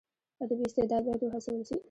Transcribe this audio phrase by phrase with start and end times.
[0.43, 1.75] ادبي استعداد باید وهڅول سي.